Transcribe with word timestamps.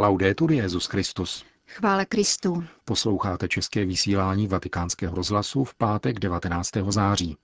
Laudetur 0.00 0.52
Jezus 0.52 0.86
Christus. 0.86 1.44
Chvále 1.66 2.04
Kristu. 2.04 2.64
Posloucháte 2.84 3.48
české 3.48 3.84
vysílání 3.84 4.46
Vatikánského 4.46 5.14
rozhlasu 5.16 5.64
v 5.64 5.74
pátek 5.74 6.18
19. 6.18 6.70
září. 6.88 7.36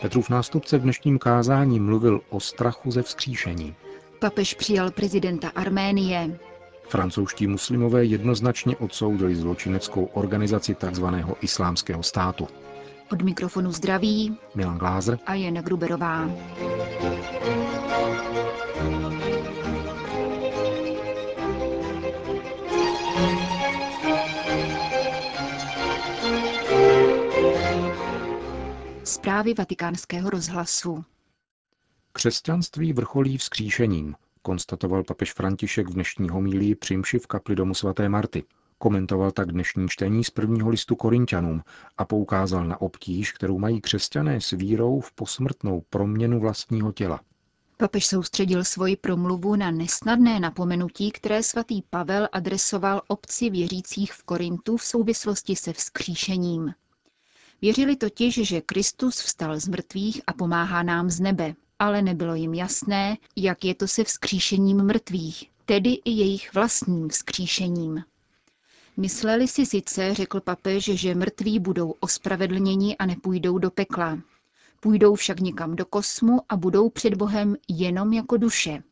Petrův 0.00 0.30
nástupce 0.30 0.78
v 0.78 0.82
dnešním 0.82 1.18
kázání 1.18 1.80
mluvil 1.80 2.20
o 2.28 2.40
strachu 2.40 2.90
ze 2.90 3.02
vzkříšení. 3.02 3.74
Papež 4.18 4.54
přijal 4.54 4.90
prezidenta 4.90 5.48
Arménie. 5.48 6.38
Francouzští 6.90 7.46
muslimové 7.46 8.04
jednoznačně 8.04 8.76
odsoudili 8.76 9.36
zločineckou 9.36 10.04
organizaci 10.04 10.74
tzv. 10.74 11.04
islámského 11.40 12.02
státu. 12.02 12.48
Od 13.12 13.22
mikrofonu 13.22 13.72
zdraví 13.72 14.36
Milan 14.54 14.78
Glázer 14.78 15.18
a 15.26 15.34
Jana 15.34 15.62
Gruberová. 15.62 16.30
Zprávy 29.04 29.54
vatikánského 29.54 30.30
rozhlasu. 30.30 31.04
Křesťanství 32.12 32.92
vrcholí 32.92 33.38
vzkříšením, 33.38 34.14
konstatoval 34.42 35.04
papež 35.04 35.32
František 35.32 35.88
v 35.88 35.94
dnešní 35.94 36.28
homílii 36.28 36.74
při 36.74 36.96
mši 36.96 37.18
v 37.18 37.26
kapli 37.26 37.56
domu 37.56 37.74
svaté 37.74 38.08
Marty. 38.08 38.44
Komentoval 38.78 39.30
tak 39.30 39.52
dnešní 39.52 39.88
čtení 39.88 40.24
z 40.24 40.30
prvního 40.30 40.68
listu 40.68 40.96
Korintianům 40.96 41.62
a 41.98 42.04
poukázal 42.04 42.64
na 42.64 42.80
obtíž, 42.80 43.32
kterou 43.32 43.58
mají 43.58 43.80
křesťané 43.80 44.40
s 44.40 44.50
vírou 44.50 45.00
v 45.00 45.12
posmrtnou 45.12 45.82
proměnu 45.90 46.40
vlastního 46.40 46.92
těla. 46.92 47.20
Papež 47.76 48.06
soustředil 48.06 48.64
svoji 48.64 48.96
promluvu 48.96 49.56
na 49.56 49.70
nesnadné 49.70 50.40
napomenutí, 50.40 51.10
které 51.10 51.42
svatý 51.42 51.82
Pavel 51.90 52.28
adresoval 52.32 53.02
obci 53.08 53.50
věřících 53.50 54.12
v 54.12 54.22
Korintu 54.22 54.76
v 54.76 54.84
souvislosti 54.84 55.56
se 55.56 55.72
vzkříšením. 55.72 56.74
Věřili 57.62 57.96
totiž, 57.96 58.48
že 58.48 58.60
Kristus 58.60 59.20
vstal 59.20 59.60
z 59.60 59.68
mrtvých 59.68 60.20
a 60.26 60.32
pomáhá 60.32 60.82
nám 60.82 61.10
z 61.10 61.20
nebe, 61.20 61.54
ale 61.80 62.02
nebylo 62.02 62.34
jim 62.34 62.54
jasné, 62.54 63.16
jak 63.36 63.64
je 63.64 63.74
to 63.74 63.88
se 63.88 64.04
vzkříšením 64.04 64.82
mrtvých, 64.84 65.50
tedy 65.66 65.90
i 66.04 66.10
jejich 66.10 66.54
vlastním 66.54 67.08
vzkříšením. 67.08 68.04
Mysleli 68.96 69.48
si 69.48 69.66
sice, 69.66 70.14
řekl 70.14 70.40
papež, 70.40 70.84
že 70.84 71.14
mrtví 71.14 71.58
budou 71.58 71.94
ospravedlněni 72.00 72.96
a 72.96 73.06
nepůjdou 73.06 73.58
do 73.58 73.70
pekla. 73.70 74.18
Půjdou 74.80 75.14
však 75.14 75.40
někam 75.40 75.76
do 75.76 75.84
kosmu 75.84 76.40
a 76.48 76.56
budou 76.56 76.88
před 76.90 77.14
Bohem 77.14 77.56
jenom 77.68 78.12
jako 78.12 78.36
duše. 78.36 78.82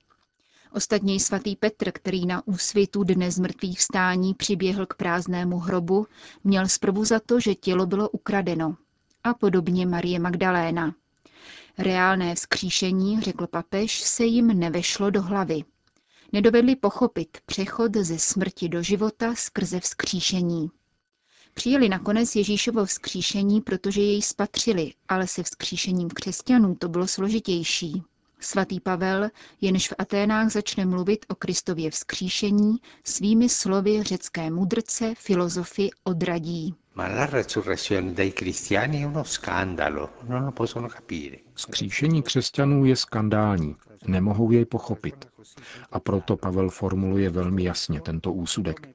Ostatně 0.73 1.21
svatý 1.21 1.57
Petr, 1.57 1.93
který 1.93 2.27
na 2.27 2.47
úsvitu 2.47 3.05
dne 3.05 3.31
z 3.31 3.39
mrtvých 3.39 3.79
vstání 3.79 4.35
přiběhl 4.35 4.87
k 4.87 4.95
prázdnému 4.95 5.59
hrobu, 5.59 6.07
měl 6.45 6.69
zprvu 6.69 7.05
za 7.05 7.21
to, 7.21 7.41
že 7.41 7.55
tělo 7.55 7.87
bylo 7.87 8.09
ukradeno. 8.09 8.77
A 9.25 9.35
podobně 9.35 9.87
Marie 9.87 10.19
Magdaléna. 10.19 10.95
Reálné 11.79 12.35
vzkříšení, 12.35 13.21
řekl 13.21 13.47
papež, 13.47 14.01
se 14.01 14.25
jim 14.25 14.47
nevešlo 14.47 15.11
do 15.11 15.23
hlavy. 15.23 15.65
Nedovedli 16.33 16.77
pochopit 16.77 17.39
přechod 17.47 17.97
ze 17.97 18.19
smrti 18.19 18.69
do 18.69 18.83
života 18.83 19.35
skrze 19.35 19.81
vzkříšení. 19.81 20.71
Přijeli 21.55 21.89
nakonec 21.89 22.37
Ježíšovo 22.37 22.85
vzkříšení, 22.85 23.61
protože 23.61 24.01
jej 24.01 24.23
spatřili, 24.23 24.93
ale 25.09 25.27
se 25.27 25.43
vzkříšením 25.43 26.09
křesťanů 26.09 26.75
to 26.75 26.89
bylo 26.89 27.07
složitější. 27.07 28.03
Svatý 28.41 28.81
Pavel, 28.81 29.31
jenž 29.61 29.89
v 29.89 29.95
Aténách 29.99 30.53
začne 30.53 30.87
mluvit 30.87 31.27
o 31.29 31.35
Kristově 31.35 31.91
vzkříšení, 31.91 32.77
svými 33.05 33.49
slovy 33.49 34.03
řecké 34.03 34.51
mudrce, 34.51 35.15
filozofy 35.19 35.91
odradí. 36.05 36.75
Skříšení 41.55 42.23
křesťanů 42.23 42.85
je 42.85 42.97
skandální, 42.97 43.77
nemohou 44.07 44.51
jej 44.51 44.65
pochopit. 44.65 45.29
A 45.93 46.01
proto 46.01 46.37
Pavel 46.37 46.71
formuluje 46.71 47.31
velmi 47.31 47.65
jasně 47.65 48.01
tento 48.01 48.33
úsudek. 48.33 48.89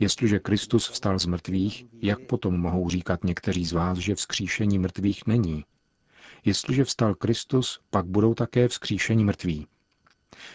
Jestliže 0.00 0.38
Kristus 0.38 0.88
vstal 0.88 1.18
z 1.18 1.26
mrtvých, 1.26 1.86
jak 2.02 2.20
potom 2.20 2.60
mohou 2.60 2.90
říkat 2.90 3.24
někteří 3.24 3.64
z 3.64 3.72
vás, 3.72 3.98
že 3.98 4.14
vzkříšení 4.14 4.78
mrtvých 4.78 5.26
není? 5.26 5.64
Jestliže 6.44 6.84
vstal 6.84 7.14
Kristus, 7.14 7.80
pak 7.90 8.06
budou 8.06 8.34
také 8.34 8.68
vzkříšení 8.68 9.24
mrtví. 9.24 9.66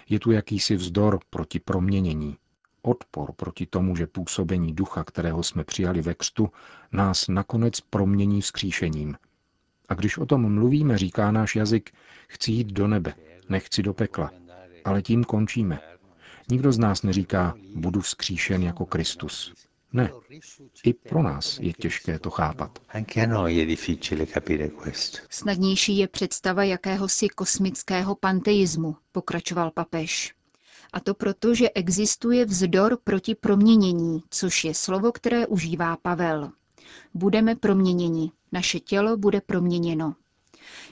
Je 0.10 0.20
tu 0.20 0.32
jakýsi 0.32 0.76
vzdor 0.76 1.20
proti 1.30 1.60
proměnění, 1.60 2.38
odpor 2.88 3.32
proti 3.32 3.66
tomu, 3.66 3.96
že 3.96 4.08
působení 4.08 4.74
ducha, 4.74 5.04
kterého 5.04 5.44
jsme 5.44 5.64
přijali 5.64 6.02
ve 6.02 6.14
křtu, 6.14 6.50
nás 6.92 7.28
nakonec 7.28 7.80
promění 7.82 8.42
vzkříšením. 8.42 9.16
A 9.90 9.94
když 9.94 10.18
o 10.18 10.26
tom 10.26 10.54
mluvíme, 10.54 10.98
říká 10.98 11.32
náš 11.32 11.56
jazyk, 11.56 11.92
chci 12.28 12.52
jít 12.52 12.68
do 12.68 12.88
nebe, 12.88 13.14
nechci 13.50 13.84
do 13.84 13.94
pekla. 13.94 14.32
Ale 14.86 15.02
tím 15.02 15.24
končíme. 15.24 15.80
Nikdo 16.50 16.72
z 16.72 16.78
nás 16.80 17.04
neříká, 17.04 17.54
budu 17.76 18.02
vzkříšen 18.02 18.64
jako 18.64 18.86
Kristus. 18.86 19.54
Ne. 19.94 20.12
I 20.84 20.94
pro 20.94 21.24
nás 21.24 21.60
je 21.60 21.74
těžké 21.74 22.20
to 22.20 22.30
chápat. 22.30 22.80
Snadnější 25.30 25.98
je 25.98 26.08
představa 26.08 26.64
jakéhosi 26.64 27.30
kosmického 27.30 28.16
panteismu, 28.16 28.96
pokračoval 29.12 29.72
papež. 29.72 30.37
A 30.94 31.00
to 31.00 31.14
proto, 31.14 31.54
že 31.56 31.70
existuje 31.70 32.46
vzdor 32.46 32.98
proti 33.04 33.36
proměnění, 33.36 34.24
což 34.30 34.64
je 34.64 34.74
slovo, 34.74 35.12
které 35.12 35.48
užívá 35.48 35.98
Pavel. 35.98 36.52
Budeme 37.14 37.56
proměněni, 37.56 38.32
naše 38.52 38.80
tělo 38.80 39.18
bude 39.18 39.42
proměněno. 39.42 40.16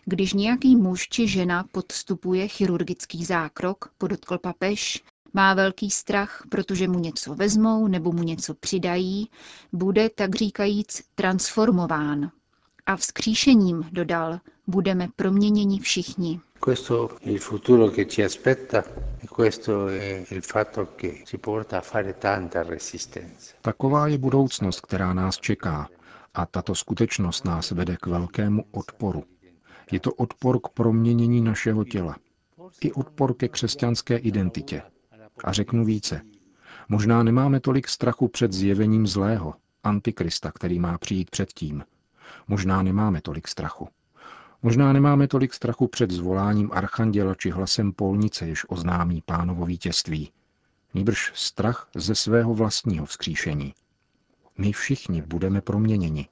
Když 0.06 0.34
nějaký 0.34 0.76
muž 0.76 1.08
či 1.10 1.28
žena 1.28 1.64
podstupuje 1.72 2.48
chirurgický 2.48 3.26
zákrok, 3.26 3.92
podotkl 3.98 4.38
papež, 4.38 5.04
má 5.34 5.54
velký 5.54 5.90
strach, 5.92 6.44
protože 6.50 6.88
mu 6.88 7.00
něco 7.00 7.36
vezmou 7.36 7.88
nebo 7.88 8.12
mu 8.12 8.24
něco 8.24 8.54
přidají, 8.54 9.30
bude, 9.74 10.10
tak 10.10 10.36
říkajíc, 10.36 11.02
transformován. 11.16 12.32
A 12.86 12.96
vzkříšením, 12.96 13.90
dodal, 13.92 14.40
budeme 14.68 15.08
proměněni 15.16 15.80
všichni. 15.80 16.40
Questo 16.66 17.20
è 17.20 17.30
il 17.30 17.40
futuro 17.40 17.90
che 17.92 18.08
ci 18.08 18.24
aspetta 18.24 18.84
e 19.20 19.28
questo 19.28 19.88
è 19.88 20.26
il 20.30 20.42
fatto 20.42 20.96
che 20.96 21.22
ci 21.24 21.38
porta 21.38 21.78
a 21.78 21.82
fare 21.82 22.18
tanta 22.18 22.64
resistenza. 22.64 23.54
Taková 23.62 24.08
je 24.08 24.18
budoucnost, 24.18 24.82
která 24.82 25.14
nás 25.14 25.38
čeká 25.38 25.90
a 26.34 26.46
tato 26.46 26.76
skutečnost 26.76 27.46
nás 27.46 27.72
vede 27.72 27.98
k 27.98 28.06
velkému 28.08 28.66
odporu. 28.72 29.24
Je 29.92 30.00
to 30.00 30.14
odpor 30.14 30.60
k 30.62 30.68
proměnění 30.70 31.42
našeho 31.42 31.84
těla. 31.84 32.16
I 32.82 32.92
odpor 32.92 33.34
ke 33.34 33.48
křesťanské 33.48 34.18
identitě. 34.18 34.82
A 35.44 35.52
řeknu 35.54 35.86
více. 35.86 36.22
Možná 36.90 37.24
nemáme 37.24 37.60
tolik 37.60 37.88
strachu 37.88 38.28
před 38.28 38.54
zjevením 38.54 39.08
zlého, 39.08 39.54
antikrista, 39.84 40.52
který 40.52 40.80
má 40.80 40.98
přijít 40.98 41.30
předtím. 41.30 41.84
Možná 42.48 42.82
nemáme 42.82 43.22
tolik 43.22 43.48
strachu. 43.48 43.88
Možná 44.66 44.94
nemáme 44.94 45.28
tolik 45.28 45.54
strachu 45.54 45.88
před 45.88 46.12
zvoláním 46.12 46.70
archanděla 46.74 47.36
či 47.36 47.50
hlasem 47.50 47.94
polnice, 47.94 48.48
jež 48.48 48.66
oznámí 48.70 49.22
pánovo 49.26 49.66
vítězství. 49.66 50.32
Nýbrž 50.94 51.32
strach 51.36 51.90
ze 51.96 52.16
svého 52.16 52.54
vlastního 52.54 53.06
vzkříšení. 53.06 53.74
My 54.58 54.72
všichni 54.72 55.22
budeme 55.22 55.62
proměněni. 55.62 56.28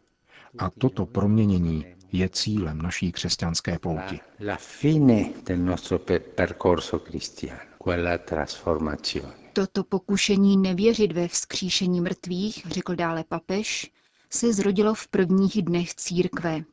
A 0.57 0.69
toto 0.69 1.05
proměnění 1.05 1.85
je 2.11 2.29
cílem 2.29 2.81
naší 2.81 3.11
křesťanské 3.11 3.79
pouti. 3.79 4.19
La 4.47 4.55
fine 4.55 5.25
del 5.45 5.57
nostro 5.57 5.99
percorso 6.35 6.99
cristiano, 6.99 7.59
quella 7.83 8.17
trasformazione. 8.17 9.33
Toto 9.53 9.83
pokušení 9.83 10.57
nevěřit 10.57 11.11
ve 11.11 11.27
vzkříšení 11.27 12.01
mrtvých, 12.01 12.65
řekl 12.69 12.95
dále 12.95 13.23
papež, 13.23 13.91
se 14.29 14.53
zrodilo 14.53 14.93
v 14.93 15.07
prvních 15.07 15.61
dnech 15.61 15.95
církve. 15.95 16.63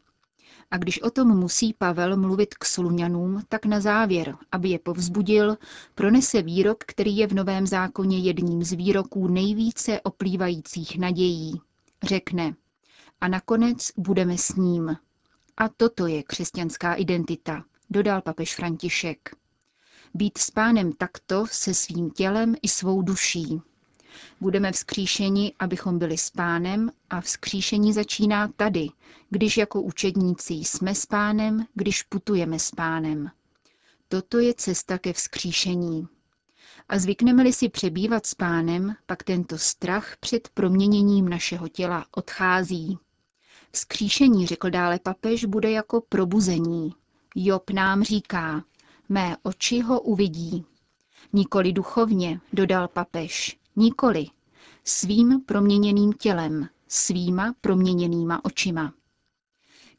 A 0.71 0.77
když 0.79 1.03
o 1.03 1.11
tom 1.11 1.39
musí 1.39 1.73
Pavel 1.73 2.17
mluvit 2.17 2.55
k 2.55 2.65
Soluňanům, 2.65 3.43
tak 3.49 3.67
na 3.67 3.81
závěr, 3.81 4.37
aby 4.53 4.69
je 4.69 4.79
povzbudil, 4.79 5.59
pronese 5.95 6.43
výrok, 6.43 6.85
který 6.87 7.17
je 7.17 7.27
v 7.27 7.33
Novém 7.35 7.67
zákoně 7.67 8.19
jedním 8.19 8.65
z 8.65 8.73
výroků 8.73 9.29
nejvíce 9.29 10.01
oplývajících 10.01 10.99
nadějí. 10.99 11.61
Řekne, 12.03 12.55
a 13.21 13.29
nakonec 13.29 13.91
budeme 13.97 14.39
s 14.39 14.49
ním. 14.49 14.97
A 15.57 15.69
toto 15.69 16.07
je 16.07 16.23
křesťanská 16.23 16.95
identita, 16.95 17.65
dodal 17.91 18.23
papež 18.23 18.55
František. 18.55 19.31
Být 20.15 20.39
s 20.39 20.51
pánem 20.51 20.93
takto 20.93 21.47
se 21.47 21.75
svým 21.75 22.11
tělem 22.11 22.55
i 22.63 22.69
svou 22.69 23.03
duší. 23.03 23.61
Budeme 24.41 24.73
vzkříšeni, 24.73 25.53
abychom 25.59 25.99
byli 25.99 26.19
s 26.19 26.31
pánem 26.31 26.91
a 27.11 27.21
vzkříšení 27.21 27.93
začíná 27.93 28.49
tady, 28.49 28.89
když 29.31 29.57
jako 29.57 29.83
učedníci 29.83 30.55
jsme 30.55 30.95
s 30.95 31.07
pánem, 31.07 31.67
když 31.75 32.03
putujeme 32.03 32.59
s 32.59 32.71
pánem. 32.71 33.31
Toto 34.09 34.39
je 34.39 34.55
cesta 34.55 34.99
ke 34.99 35.13
vzkříšení. 35.13 36.09
A 36.89 36.99
zvykneme-li 36.99 37.53
si 37.53 37.69
přebývat 37.69 38.27
s 38.27 38.35
pánem, 38.35 38.95
pak 39.07 39.23
tento 39.23 39.59
strach 39.59 40.17
před 40.21 40.49
proměněním 40.49 41.29
našeho 41.29 41.69
těla 41.69 42.07
odchází. 42.11 42.99
Vzkříšení, 43.73 44.47
řekl 44.47 44.71
dále 44.71 44.99
papež, 44.99 45.45
bude 45.45 45.71
jako 45.71 46.01
probuzení. 46.09 46.95
Job 47.35 47.71
nám 47.71 48.03
říká, 48.03 48.65
mé 49.09 49.37
oči 49.43 49.81
ho 49.81 50.01
uvidí. 50.01 50.65
Nikoli 51.33 51.73
duchovně, 51.73 52.41
dodal 52.53 52.89
papež, 52.89 53.60
nikoli. 53.81 54.27
Svým 54.85 55.41
proměněným 55.47 56.13
tělem, 56.13 56.69
svýma 56.89 57.55
proměněnýma 57.61 58.45
očima. 58.45 58.93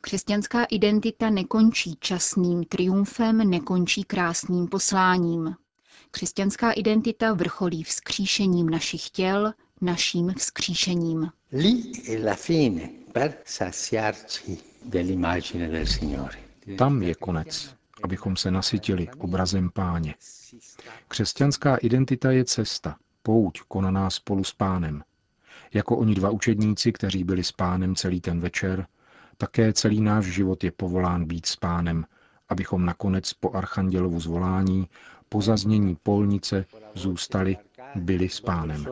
Křesťanská 0.01 0.63
identita 0.63 1.29
nekončí 1.29 1.97
časným 1.99 2.63
triumfem, 2.63 3.49
nekončí 3.49 4.03
krásným 4.03 4.67
posláním. 4.67 5.55
Křesťanská 6.11 6.71
identita 6.71 7.33
vrcholí 7.33 7.83
vzkříšením 7.83 8.69
našich 8.69 9.09
těl, 9.09 9.53
naším 9.81 10.33
vzkříšením. 10.37 11.31
Tam 16.77 17.03
je 17.03 17.15
konec, 17.15 17.75
abychom 18.03 18.35
se 18.35 18.51
nasytili 18.51 19.07
obrazem 19.17 19.69
páně. 19.69 20.15
Křesťanská 21.07 21.75
identita 21.75 22.31
je 22.31 22.45
cesta, 22.45 22.97
pouť 23.23 23.61
konaná 23.67 24.09
spolu 24.09 24.43
s 24.43 24.53
pánem. 24.53 25.03
Jako 25.73 25.97
oni 25.97 26.15
dva 26.15 26.29
učedníci, 26.29 26.91
kteří 26.91 27.23
byli 27.23 27.43
s 27.43 27.51
pánem 27.51 27.95
celý 27.95 28.21
ten 28.21 28.39
večer, 28.39 28.87
také 29.37 29.73
celý 29.73 30.01
náš 30.01 30.25
život 30.25 30.63
je 30.63 30.71
povolán 30.71 31.25
být 31.25 31.45
s 31.45 31.55
pánem, 31.55 32.05
abychom 32.49 32.85
nakonec 32.85 33.33
po 33.33 33.51
archandělovu 33.51 34.19
zvolání, 34.19 34.87
po 35.29 35.41
zaznění 35.41 35.97
polnice 36.03 36.65
zůstali, 36.93 37.57
byli 37.95 38.29
s 38.29 38.41
pánem. 38.41 38.85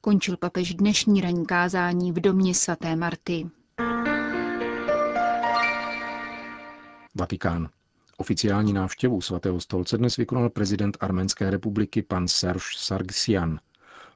Končil 0.00 0.36
papež 0.36 0.74
dnešní 0.74 1.20
ranní 1.20 1.46
kázání 1.46 2.12
v 2.12 2.20
domě 2.20 2.54
svaté 2.54 2.96
Marty. 2.96 3.50
Vatikán. 7.14 7.68
Oficiální 8.20 8.72
návštěvu 8.72 9.20
svatého 9.20 9.60
stolce 9.60 9.98
dnes 9.98 10.16
vykonal 10.16 10.50
prezident 10.50 10.96
Arménské 11.00 11.50
republiky 11.50 12.02
pan 12.02 12.28
Serge 12.28 12.64
Sargsyan. 12.76 13.60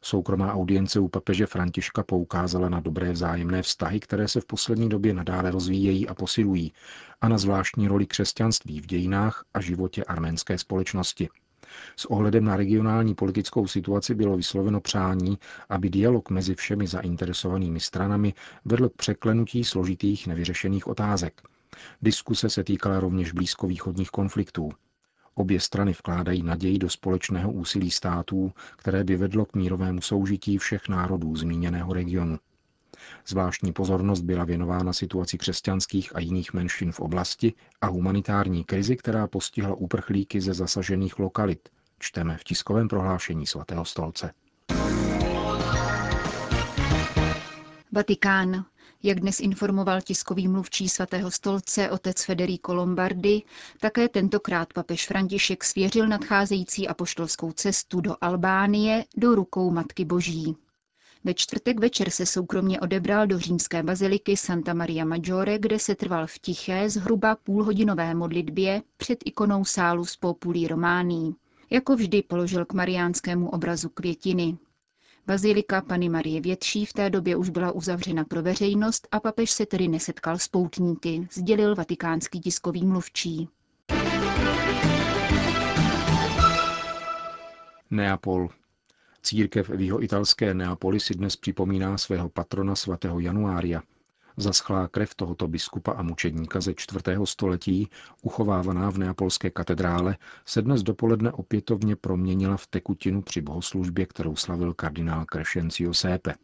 Soukromá 0.02 0.54
audience 0.54 1.00
u 1.00 1.08
papeže 1.08 1.46
Františka 1.46 2.02
poukázala 2.02 2.68
na 2.68 2.80
dobré 2.80 3.12
vzájemné 3.12 3.62
vztahy, 3.62 4.00
které 4.00 4.28
se 4.28 4.40
v 4.40 4.46
poslední 4.46 4.88
době 4.88 5.14
nadále 5.14 5.50
rozvíjejí 5.50 6.08
a 6.08 6.14
posilují, 6.14 6.72
a 7.20 7.28
na 7.28 7.38
zvláštní 7.38 7.88
roli 7.88 8.06
křesťanství 8.06 8.80
v 8.80 8.86
dějinách 8.86 9.44
a 9.54 9.60
životě 9.60 10.04
arménské 10.04 10.58
společnosti. 10.58 11.28
S 11.96 12.04
ohledem 12.04 12.44
na 12.44 12.56
regionální 12.56 13.14
politickou 13.14 13.66
situaci 13.66 14.14
bylo 14.14 14.36
vysloveno 14.36 14.80
přání, 14.80 15.38
aby 15.68 15.90
dialog 15.90 16.30
mezi 16.30 16.54
všemi 16.54 16.86
zainteresovanými 16.86 17.80
stranami 17.80 18.34
vedl 18.64 18.88
k 18.88 18.96
překlenutí 18.96 19.64
složitých 19.64 20.26
nevyřešených 20.26 20.86
otázek. 20.86 21.42
Diskuse 22.02 22.50
se 22.50 22.64
týkala 22.64 23.00
rovněž 23.00 23.32
blízkovýchodních 23.32 24.10
konfliktů. 24.10 24.70
Obě 25.34 25.60
strany 25.60 25.92
vkládají 25.92 26.42
naději 26.42 26.78
do 26.78 26.90
společného 26.90 27.52
úsilí 27.52 27.90
států, 27.90 28.52
které 28.76 29.04
by 29.04 29.16
vedlo 29.16 29.44
k 29.44 29.54
mírovému 29.54 30.00
soužití 30.00 30.58
všech 30.58 30.88
národů 30.88 31.36
zmíněného 31.36 31.92
regionu. 31.92 32.38
Zvláštní 33.26 33.72
pozornost 33.72 34.20
byla 34.20 34.44
věnována 34.44 34.92
situaci 34.92 35.38
křesťanských 35.38 36.16
a 36.16 36.20
jiných 36.20 36.52
menšin 36.52 36.92
v 36.92 37.00
oblasti 37.00 37.52
a 37.80 37.86
humanitární 37.86 38.64
krizi, 38.64 38.96
která 38.96 39.26
postihla 39.26 39.74
uprchlíky 39.74 40.40
ze 40.40 40.54
zasažených 40.54 41.18
lokalit, 41.18 41.68
čteme 41.98 42.36
v 42.36 42.44
tiskovém 42.44 42.88
prohlášení 42.88 43.46
svatého 43.46 43.84
stolce. 43.84 44.30
Vatikán. 47.92 48.64
Jak 49.06 49.20
dnes 49.20 49.40
informoval 49.40 50.00
tiskový 50.00 50.48
mluvčí 50.48 50.88
svatého 50.88 51.30
stolce 51.30 51.90
otec 51.90 52.24
Federico 52.24 52.74
Lombardi, 52.74 53.42
také 53.80 54.08
tentokrát 54.08 54.72
papež 54.72 55.06
František 55.06 55.64
svěřil 55.64 56.08
nadcházející 56.08 56.88
apoštolskou 56.88 57.52
cestu 57.52 58.00
do 58.00 58.16
Albánie 58.20 59.04
do 59.16 59.34
rukou 59.34 59.70
Matky 59.70 60.04
Boží. 60.04 60.56
Ve 61.24 61.34
čtvrtek 61.34 61.80
večer 61.80 62.10
se 62.10 62.26
soukromně 62.26 62.80
odebral 62.80 63.26
do 63.26 63.38
římské 63.38 63.82
baziliky 63.82 64.36
Santa 64.36 64.74
Maria 64.74 65.04
Maggiore, 65.04 65.58
kde 65.58 65.78
se 65.78 65.94
trval 65.94 66.26
v 66.26 66.38
tiché 66.38 66.90
zhruba 66.90 67.36
půlhodinové 67.36 68.14
modlitbě 68.14 68.82
před 68.96 69.18
ikonou 69.24 69.64
sálu 69.64 70.04
z 70.04 70.16
Populí 70.16 70.68
Romání. 70.68 71.34
Jako 71.70 71.96
vždy 71.96 72.22
položil 72.22 72.64
k 72.64 72.72
mariánskému 72.72 73.50
obrazu 73.50 73.88
květiny. 73.88 74.58
Bazilika 75.26 75.80
Pany 75.80 76.08
Marie 76.08 76.40
Větší 76.40 76.86
v 76.86 76.92
té 76.92 77.10
době 77.10 77.36
už 77.36 77.48
byla 77.48 77.72
uzavřena 77.72 78.24
pro 78.24 78.42
veřejnost 78.42 79.08
a 79.10 79.20
papež 79.20 79.50
se 79.50 79.66
tedy 79.66 79.88
nesetkal 79.88 80.38
s 80.38 80.48
poutníky, 80.48 81.28
sdělil 81.32 81.74
vatikánský 81.74 82.40
tiskový 82.40 82.86
mluvčí. 82.86 83.48
Neapol. 87.90 88.48
Církev 89.22 89.68
v 89.68 89.80
jeho 89.80 90.02
italské 90.04 90.54
Neapoli 90.54 91.00
si 91.00 91.14
dnes 91.14 91.36
připomíná 91.36 91.98
svého 91.98 92.28
patrona 92.28 92.74
svatého 92.76 93.20
Januária. 93.20 93.82
Zaschlá 94.36 94.88
krev 94.88 95.14
tohoto 95.14 95.48
biskupa 95.48 95.92
a 95.92 96.02
mučedníka 96.02 96.60
ze 96.60 96.74
čtvrtého 96.74 97.26
století, 97.26 97.90
uchovávaná 98.22 98.90
v 98.90 98.98
neapolské 98.98 99.50
katedrále, 99.50 100.16
se 100.44 100.62
dnes 100.62 100.82
dopoledne 100.82 101.32
opětovně 101.32 101.96
proměnila 101.96 102.56
v 102.56 102.66
tekutinu 102.66 103.22
při 103.22 103.40
bohoslužbě, 103.40 104.06
kterou 104.06 104.36
slavil 104.36 104.74
kardinál 104.74 105.24
Crescencio 105.32 105.94
Sépe. 105.94 106.34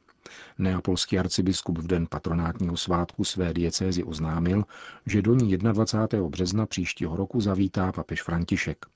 Neapolský 0.59 1.19
arcibiskup 1.19 1.79
v 1.79 1.87
den 1.87 2.07
patronátního 2.07 2.77
svátku 2.77 3.25
své 3.25 3.55
diecézy 3.55 4.05
oznámil, 4.05 4.65
že 5.07 5.23
do 5.23 5.35
ní 5.35 5.57
21. 5.57 6.29
března 6.29 6.67
příštího 6.67 7.17
roku 7.17 7.41
zavítá 7.41 7.93
papež 7.93 8.23
František. 8.23 8.87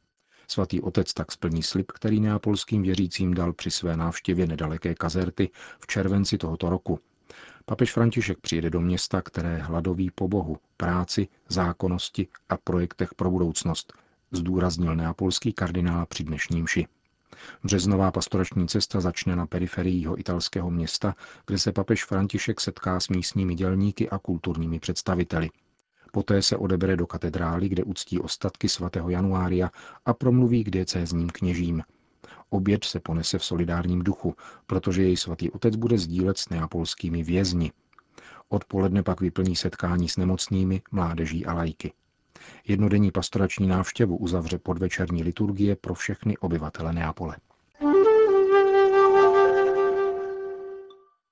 Svatý 0.48 0.80
otec 0.80 1.14
tak 1.14 1.32
splní 1.32 1.62
slib, 1.62 1.92
který 1.92 2.20
neapolským 2.20 2.82
věřícím 2.82 3.34
dal 3.34 3.52
při 3.52 3.70
své 3.70 3.96
návštěvě 3.96 4.46
nedaleké 4.46 4.94
kazerty 4.94 5.50
v 5.80 5.86
červenci 5.86 6.38
tohoto 6.38 6.70
roku. 6.70 7.00
Papež 7.66 7.92
František 7.92 8.38
přijede 8.40 8.70
do 8.70 8.80
města, 8.80 9.22
které 9.22 9.58
hladoví 9.58 10.10
po 10.10 10.28
Bohu, 10.28 10.58
práci, 10.76 11.28
zákonnosti 11.48 12.28
a 12.48 12.56
projektech 12.56 13.14
pro 13.14 13.30
budoucnost, 13.30 13.92
zdůraznil 14.32 14.96
neapolský 14.96 15.52
kardinál 15.52 16.06
při 16.06 16.24
dnešním 16.24 16.66
ši. 16.66 16.86
Březnová 17.64 18.10
pastorační 18.10 18.68
cesta 18.68 19.00
začne 19.00 19.36
na 19.36 19.46
periferii 19.46 20.00
jeho 20.00 20.20
italského 20.20 20.70
města, 20.70 21.14
kde 21.46 21.58
se 21.58 21.72
papež 21.72 22.04
František 22.04 22.60
setká 22.60 23.00
s 23.00 23.08
místními 23.08 23.54
dělníky 23.54 24.10
a 24.10 24.18
kulturními 24.18 24.78
představiteli. 24.78 25.50
Poté 26.12 26.42
se 26.42 26.56
odebere 26.56 26.96
do 26.96 27.06
katedrály, 27.06 27.68
kde 27.68 27.84
uctí 27.84 28.18
ostatky 28.20 28.68
svatého 28.68 29.10
Januária 29.10 29.70
a 30.04 30.14
promluví 30.14 30.64
k 30.64 30.70
diecézním 30.70 31.30
kněžím. 31.30 31.82
Oběd 32.54 32.84
se 32.84 33.00
ponese 33.00 33.38
v 33.38 33.44
solidárním 33.44 34.02
duchu, 34.02 34.34
protože 34.66 35.02
jej 35.02 35.16
svatý 35.16 35.50
otec 35.50 35.76
bude 35.76 35.98
sdílet 35.98 36.38
s 36.38 36.48
neapolskými 36.48 37.22
vězni. 37.22 37.72
Odpoledne 38.48 39.02
pak 39.02 39.20
vyplní 39.20 39.56
setkání 39.56 40.08
s 40.08 40.16
nemocnými, 40.16 40.82
mládeží 40.90 41.46
a 41.46 41.52
lajky. 41.52 41.92
Jednodenní 42.66 43.10
pastorační 43.10 43.66
návštěvu 43.66 44.16
uzavře 44.16 44.58
podvečerní 44.58 45.22
liturgie 45.22 45.76
pro 45.76 45.94
všechny 45.94 46.38
obyvatele 46.38 46.92
Neapole. 46.92 47.36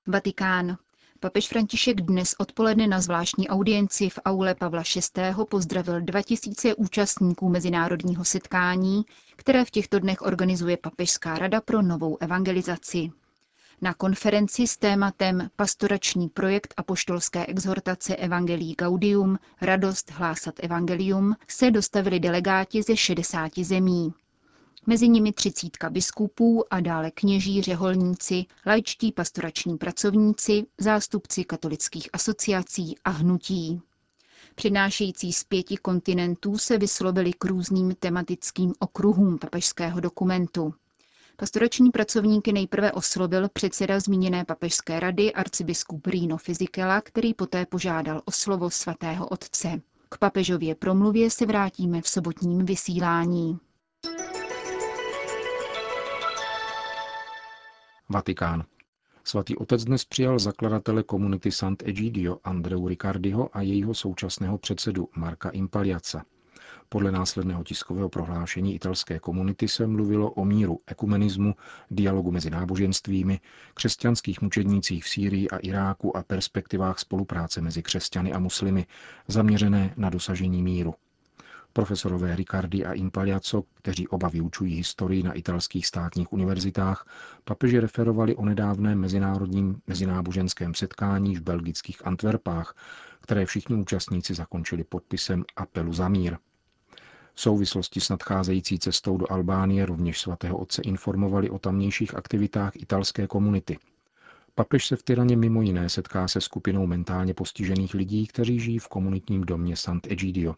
Vatikán. 0.07 0.77
Papež 1.23 1.47
František 1.47 2.01
dnes 2.01 2.35
odpoledne 2.39 2.87
na 2.87 3.01
zvláštní 3.01 3.47
audienci 3.49 4.09
v 4.09 4.19
aule 4.25 4.55
Pavla 4.55 4.83
VI. 4.95 5.21
pozdravil 5.49 6.01
2000 6.01 6.75
účastníků 6.75 7.49
mezinárodního 7.49 8.25
setkání, 8.25 9.05
které 9.35 9.65
v 9.65 9.71
těchto 9.71 9.99
dnech 9.99 10.21
organizuje 10.21 10.77
Papežská 10.77 11.37
rada 11.37 11.61
pro 11.61 11.81
novou 11.81 12.17
evangelizaci. 12.21 13.11
Na 13.81 13.93
konferenci 13.93 14.67
s 14.67 14.77
tématem 14.77 15.49
Pastorační 15.55 16.29
projekt 16.29 16.73
apoštolské 16.77 17.45
exhortace 17.45 18.15
Evangelii 18.15 18.75
Gaudium, 18.75 19.39
radost 19.61 20.11
hlásat 20.11 20.53
evangelium, 20.59 21.35
se 21.47 21.71
dostavili 21.71 22.19
delegáti 22.19 22.83
ze 22.83 22.97
60 22.97 23.51
zemí 23.59 24.13
mezi 24.85 25.09
nimi 25.09 25.33
třicítka 25.33 25.89
biskupů 25.89 26.73
a 26.73 26.79
dále 26.79 27.11
kněží, 27.11 27.61
řeholníci, 27.61 28.45
laičtí 28.65 29.11
pastorační 29.11 29.77
pracovníci, 29.77 30.65
zástupci 30.77 31.43
katolických 31.43 32.09
asociací 32.13 32.95
a 33.05 33.09
hnutí. 33.09 33.81
Přednášející 34.55 35.33
z 35.33 35.43
pěti 35.43 35.77
kontinentů 35.77 36.57
se 36.57 36.77
vyslovili 36.77 37.33
k 37.33 37.45
různým 37.45 37.95
tematickým 37.99 38.73
okruhům 38.79 39.37
papežského 39.37 39.99
dokumentu. 39.99 40.73
Pastorační 41.35 41.91
pracovníky 41.91 42.53
nejprve 42.53 42.91
oslovil 42.91 43.49
předseda 43.49 43.99
zmíněné 43.99 44.45
papežské 44.45 44.99
rady 44.99 45.33
arcibiskup 45.33 46.07
Rino 46.07 46.37
Fizikela, 46.37 47.01
který 47.01 47.33
poté 47.33 47.65
požádal 47.65 48.21
o 48.25 48.31
slovo 48.31 48.69
svatého 48.69 49.27
otce. 49.27 49.81
K 50.09 50.17
papežově 50.17 50.75
promluvě 50.75 51.29
se 51.29 51.45
vrátíme 51.45 52.01
v 52.01 52.07
sobotním 52.07 52.65
vysílání. 52.65 53.59
Vatikán. 58.13 58.63
Svatý 59.23 59.57
otec 59.57 59.83
dnes 59.83 60.05
přijal 60.05 60.39
zakladatele 60.39 61.03
komunity 61.03 61.51
Sant'Egidio 61.51 62.37
Andreu 62.43 62.87
Ricardiho 62.87 63.57
a 63.57 63.61
jejího 63.61 63.93
současného 63.93 64.57
předsedu 64.57 65.09
Marka 65.15 65.49
Impaliaca. 65.49 66.25
Podle 66.89 67.11
následného 67.11 67.63
tiskového 67.63 68.09
prohlášení 68.09 68.75
italské 68.75 69.19
komunity 69.19 69.67
se 69.67 69.87
mluvilo 69.87 70.31
o 70.31 70.45
míru 70.45 70.79
ekumenismu, 70.87 71.55
dialogu 71.91 72.31
mezi 72.31 72.49
náboženstvími, 72.49 73.39
křesťanských 73.73 74.41
mučednících 74.41 75.03
v 75.03 75.09
Sýrii 75.09 75.49
a 75.49 75.57
Iráku 75.57 76.17
a 76.17 76.23
perspektivách 76.23 76.99
spolupráce 76.99 77.61
mezi 77.61 77.83
křesťany 77.83 78.33
a 78.33 78.39
muslimy, 78.39 78.85
zaměřené 79.27 79.93
na 79.97 80.09
dosažení 80.09 80.63
míru. 80.63 80.93
Profesorové 81.73 82.35
Ricardi 82.35 82.85
a 82.85 82.93
Impaliaco, 82.93 83.63
kteří 83.73 84.07
oba 84.07 84.29
vyučují 84.29 84.75
historii 84.75 85.23
na 85.23 85.33
italských 85.33 85.87
státních 85.87 86.33
univerzitách, 86.33 87.07
papeži 87.43 87.79
referovali 87.79 88.35
o 88.35 88.45
nedávném 88.45 88.99
mezinárodním 88.99 89.81
mezináboženském 89.87 90.73
setkání 90.73 91.35
v 91.35 91.41
belgických 91.41 92.07
Antwerpách, 92.07 92.75
které 93.21 93.45
všichni 93.45 93.75
účastníci 93.75 94.33
zakončili 94.33 94.83
podpisem 94.83 95.45
apelu 95.55 95.93
za 95.93 96.09
mír. 96.09 96.37
V 97.33 97.41
souvislosti 97.41 98.01
s 98.01 98.09
nadcházející 98.09 98.79
cestou 98.79 99.17
do 99.17 99.31
Albánie 99.31 99.85
rovněž 99.85 100.21
svatého 100.21 100.57
otce 100.57 100.81
informovali 100.81 101.49
o 101.49 101.59
tamnějších 101.59 102.15
aktivitách 102.15 102.75
italské 102.75 103.27
komunity. 103.27 103.77
Papež 104.55 104.87
se 104.87 104.95
v 104.95 105.03
Tyraně 105.03 105.37
mimo 105.37 105.61
jiné 105.61 105.89
setká 105.89 106.27
se 106.27 106.41
skupinou 106.41 106.87
mentálně 106.87 107.33
postižených 107.33 107.93
lidí, 107.93 108.27
kteří 108.27 108.59
žijí 108.59 108.79
v 108.79 108.87
komunitním 108.87 109.43
domě 109.43 109.75
Sant'Egidio. 109.75 110.55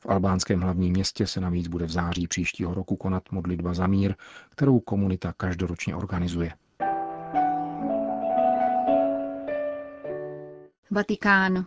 V 0.00 0.06
albánském 0.06 0.60
hlavním 0.60 0.90
městě 0.90 1.26
se 1.26 1.40
navíc 1.40 1.68
bude 1.68 1.86
v 1.86 1.90
září 1.90 2.26
příštího 2.26 2.74
roku 2.74 2.96
konat 2.96 3.22
modlitba 3.32 3.74
za 3.74 3.86
mír, 3.86 4.14
kterou 4.50 4.80
komunita 4.80 5.32
každoročně 5.32 5.96
organizuje. 5.96 6.52
Vatikán. 10.90 11.66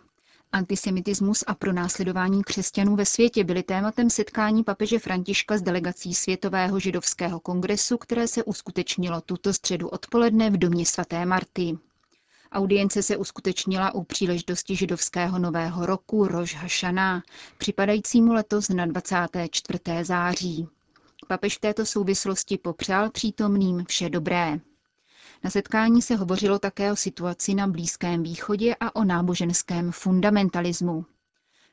Antisemitismus 0.52 1.44
a 1.48 1.54
pronásledování 1.56 2.44
křesťanů 2.44 2.96
ve 2.96 3.06
světě 3.06 3.44
byly 3.44 3.64
tématem 3.64 4.10
setkání 4.10 4.64
papeže 4.64 5.00
Františka 5.00 5.58
s 5.58 5.62
delegací 5.62 6.14
Světového 6.14 6.80
židovského 6.80 7.40
kongresu, 7.40 7.98
které 7.98 8.28
se 8.28 8.44
uskutečnilo 8.44 9.22
tuto 9.22 9.54
středu 9.54 9.88
odpoledne 9.88 10.50
v 10.50 10.58
domě 10.58 10.86
svaté 10.86 11.26
Marty. 11.26 11.78
Audience 12.52 13.04
se 13.04 13.18
uskutečnila 13.18 13.96
u 13.96 14.04
příležitosti 14.04 14.76
židovského 14.76 15.40
nového 15.40 15.86
roku 15.86 16.28
Roš 16.28 16.56
Hashanah, 16.56 17.24
připadajícímu 17.58 18.34
letos 18.34 18.70
na 18.70 18.86
24. 18.86 19.80
září. 20.02 20.68
Papež 21.28 21.58
v 21.58 21.60
této 21.60 21.86
souvislosti 21.86 22.58
popřál 22.58 23.10
přítomným 23.10 23.86
vše 23.88 24.10
dobré. 24.10 24.60
Na 25.44 25.50
setkání 25.50 26.02
se 26.02 26.16
hovořilo 26.16 26.60
také 26.60 26.92
o 26.92 26.96
situaci 26.96 27.54
na 27.54 27.68
Blízkém 27.68 28.24
východě 28.24 28.76
a 28.80 28.96
o 28.96 29.04
náboženském 29.04 29.92
fundamentalismu. 29.92 31.06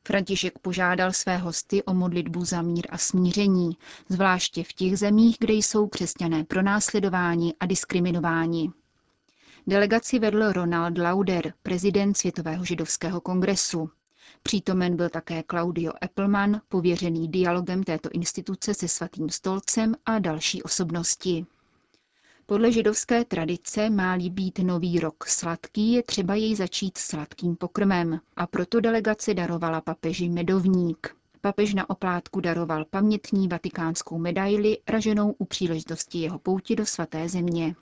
František 0.06 0.58
požádal 0.58 1.12
své 1.12 1.36
hosty 1.36 1.82
o 1.82 1.94
modlitbu 1.94 2.44
za 2.44 2.62
mír 2.62 2.86
a 2.90 2.98
smíření, 2.98 3.76
zvláště 4.08 4.64
v 4.64 4.72
těch 4.72 4.98
zemích, 4.98 5.36
kde 5.40 5.54
jsou 5.54 5.86
křesťané 5.86 6.44
pronásledováni 6.44 7.54
a 7.60 7.66
diskriminováni. 7.66 8.72
Delegaci 9.68 10.18
vedl 10.18 10.52
Ronald 10.52 10.98
Lauder, 10.98 11.52
prezident 11.62 12.16
Světového 12.16 12.64
židovského 12.64 13.20
kongresu. 13.20 13.90
Přítomen 14.42 14.96
byl 14.96 15.08
také 15.08 15.44
Claudio 15.50 15.92
Eppelman, 16.04 16.60
pověřený 16.68 17.28
dialogem 17.28 17.82
této 17.84 18.08
instituce 18.12 18.74
se 18.74 18.88
svatým 18.88 19.28
stolcem 19.28 19.94
a 20.06 20.18
další 20.18 20.62
osobnosti. 20.62 21.46
Podle 22.46 22.72
židovské 22.72 23.24
tradice 23.24 23.90
má-li 23.90 24.30
být 24.30 24.58
nový 24.58 25.00
rok 25.00 25.24
sladký, 25.26 25.92
je 25.92 26.02
třeba 26.02 26.34
jej 26.34 26.56
začít 26.56 26.98
sladkým 26.98 27.56
pokrmem 27.56 28.20
a 28.36 28.46
proto 28.46 28.80
delegace 28.80 29.34
darovala 29.34 29.80
papeži 29.80 30.28
medovník. 30.28 31.16
Papež 31.40 31.74
na 31.74 31.90
oplátku 31.90 32.40
daroval 32.40 32.84
pamětní 32.84 33.48
vatikánskou 33.48 34.18
medaili 34.18 34.78
raženou 34.88 35.32
u 35.38 35.44
příležitosti 35.44 36.18
jeho 36.18 36.38
pouti 36.38 36.76
do 36.76 36.86
svaté 36.86 37.28
země. 37.28 37.74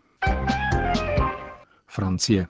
Francie. 1.94 2.46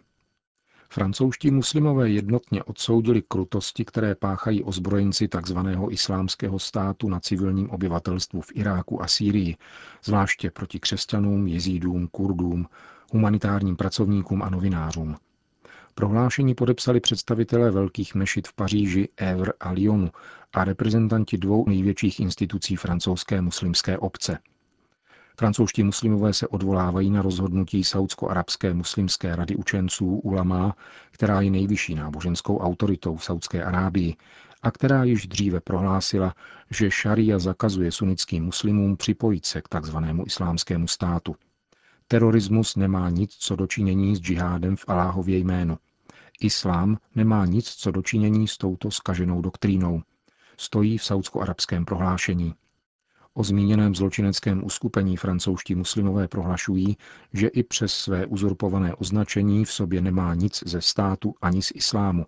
Francouzští 0.89 1.51
muslimové 1.51 2.11
jednotně 2.11 2.63
odsoudili 2.63 3.23
krutosti, 3.29 3.85
které 3.85 4.15
páchají 4.15 4.63
ozbrojenci 4.63 5.29
tzv. 5.29 5.59
islámského 5.91 6.59
státu 6.59 7.09
na 7.09 7.21
civilním 7.21 7.71
obyvatelstvu 7.71 8.41
v 8.41 8.53
Iráku 8.55 9.03
a 9.03 9.09
Sýrii, 9.09 9.57
zvláště 10.05 10.51
proti 10.51 10.81
křesťanům, 10.81 11.47
jezídům, 11.47 12.09
kurdům, 12.09 12.67
humanitárním 13.13 13.77
pracovníkům 13.77 14.43
a 14.43 14.51
novinářům. 14.51 15.17
Prohlášení 15.95 16.55
podepsali 16.55 17.01
představitelé 17.01 17.71
velkých 17.71 18.15
mešit 18.15 18.49
v 18.49 18.53
Paříži, 18.53 19.09
Evre 19.17 19.53
a 19.61 19.71
Lyonu 19.71 20.11
a 20.53 20.65
reprezentanti 20.65 21.39
dvou 21.39 21.69
největších 21.69 22.21
institucí 22.21 22.77
francouzské 22.77 23.41
muslimské 23.41 23.99
obce– 23.99 24.39
Francouzští 25.37 25.83
muslimové 25.83 26.33
se 26.33 26.49
odvolávají 26.49 27.11
na 27.11 27.23
rozhodnutí 27.23 27.85
Saudsko-arabské 27.85 28.75
muslimské 28.75 29.37
rady 29.37 29.57
učenců 29.57 30.07
Ulama, 30.07 30.77
která 31.11 31.41
je 31.41 31.51
nejvyšší 31.51 31.95
náboženskou 31.95 32.59
autoritou 32.59 33.17
v 33.17 33.25
Saudské 33.25 33.65
Arábii 33.65 34.17
a 34.63 34.71
která 34.71 35.05
již 35.05 35.27
dříve 35.27 35.61
prohlásila, 35.61 36.35
že 36.71 36.91
šaria 36.91 37.39
zakazuje 37.39 37.93
sunnickým 37.93 38.45
muslimům 38.45 38.97
připojit 38.97 39.47
se 39.47 39.63
k 39.63 39.69
takzvanému 39.69 40.27
islámskému 40.27 40.89
státu. 40.89 41.37
Terorismus 42.09 42.77
nemá 42.77 43.11
nic 43.11 43.33
co 43.33 43.57
dočinění 43.57 44.17
s 44.17 44.21
džihádem 44.21 44.77
v 44.77 44.85
Aláhově 44.89 45.39
jméno. 45.39 45.79
Islám 46.41 46.99
nemá 47.15 47.47
nic 47.47 47.69
co 47.69 47.91
dočinění 47.91 48.49
s 48.49 48.57
touto 48.57 48.91
skaženou 48.91 49.41
doktrínou. 49.41 50.03
Stojí 50.57 50.99
v 50.99 51.05
saudsko-arabském 51.05 51.85
prohlášení. 51.85 52.55
O 53.37 53.45
zmíněném 53.45 53.95
zločineckém 53.95 54.65
uskupení 54.65 55.17
francouzští 55.17 55.75
muslimové 55.75 56.29
prohlašují, 56.29 56.97
že 57.33 57.49
i 57.49 57.63
přes 57.63 57.95
své 57.95 58.27
uzurpované 58.27 58.95
označení 58.95 59.65
v 59.65 59.73
sobě 59.73 60.01
nemá 60.01 60.35
nic 60.35 60.63
ze 60.67 60.81
státu 60.81 61.35
ani 61.43 61.63
z 61.63 61.73
islámu. 61.75 62.27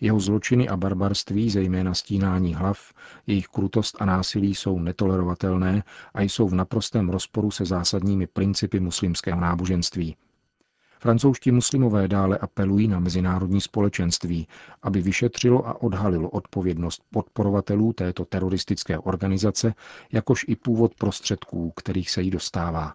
Jeho 0.00 0.20
zločiny 0.20 0.68
a 0.68 0.76
barbarství, 0.76 1.50
zejména 1.50 1.94
stínání 1.94 2.54
hlav, 2.54 2.92
jejich 3.26 3.46
krutost 3.46 3.96
a 4.00 4.04
násilí 4.04 4.54
jsou 4.54 4.78
netolerovatelné 4.78 5.82
a 6.14 6.22
jsou 6.22 6.48
v 6.48 6.54
naprostém 6.54 7.08
rozporu 7.08 7.50
se 7.50 7.64
zásadními 7.64 8.26
principy 8.26 8.80
muslimského 8.80 9.40
náboženství. 9.40 10.16
Francouzští 10.98 11.50
muslimové 11.52 12.08
dále 12.08 12.38
apelují 12.38 12.88
na 12.88 13.00
mezinárodní 13.00 13.60
společenství, 13.60 14.48
aby 14.82 15.02
vyšetřilo 15.02 15.68
a 15.68 15.82
odhalilo 15.82 16.30
odpovědnost 16.30 17.02
podporovatelů 17.10 17.92
této 17.92 18.24
teroristické 18.24 18.98
organizace, 18.98 19.74
jakož 20.12 20.44
i 20.48 20.56
původ 20.56 20.94
prostředků, 20.94 21.72
kterých 21.76 22.10
se 22.10 22.22
jí 22.22 22.30
dostává. 22.30 22.94